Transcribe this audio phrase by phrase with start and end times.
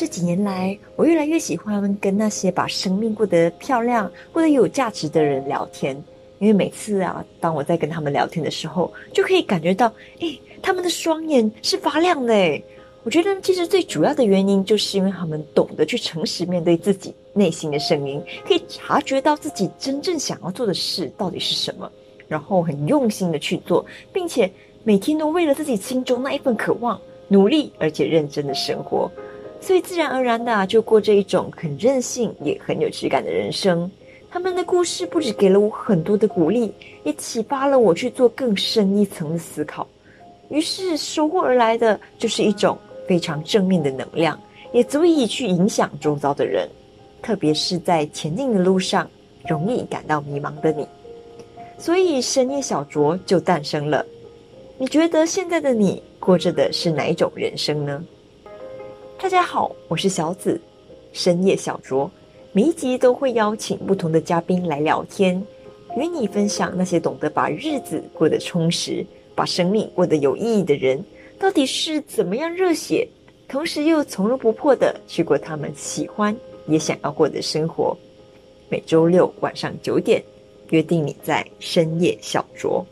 [0.00, 5.94] 这几年来，我越来越喜欢跟那些把生命过得漂亮、过得有价值的人聊天，
[6.38, 12.34] 因为每次啊，当我在跟他们聊天的时候，就可以感觉到，诶，他们的双眼是发亮的。
[13.02, 21.92] 我觉得其实最主要的原因，就是因为他们懂得去诚实面对自己内心的声音，可以察觉到自己真正想要做的事到底是什么，
[22.26, 24.50] 然后很用心的去做，并且
[24.82, 26.98] 每天都为了自己心中那一份渴望
[27.28, 29.10] 努力而且认真的生活。
[29.60, 33.90] 所以自然而然的，就过着一种很任性也很有质感的人生。
[34.30, 36.72] 他们的故事不止给了我很多的鼓励，
[37.04, 39.86] 也启发了我去做更深一层的思考。
[40.48, 42.76] 于是收获而来的就是一种
[43.06, 44.40] 非常正面的能量，
[44.72, 46.68] 也足以去影响周遭的人，
[47.22, 49.08] 特别是在前进的路上
[49.46, 50.86] 容易感到迷茫的你。
[51.78, 54.04] 所以深夜小酌就诞生了。
[54.78, 58.04] 你觉得现在的你过着的是哪一种人生呢？
[59.22, 60.58] 大家好，我是小紫，
[61.12, 62.08] 深夜小酌，
[62.52, 65.36] 每一集都会邀请不同的嘉宾来聊天，
[65.94, 71.04] 与你分享那些懂得把日子过得充实、把生命过得有意义的人，
[71.38, 73.06] 到底是怎么样热血，
[73.46, 76.34] 同时又从容不迫的去过他们喜欢
[76.66, 77.94] 也想要过的生活。
[78.70, 80.24] 每周六晚上九点，
[80.70, 82.82] 约定你在深夜小酌。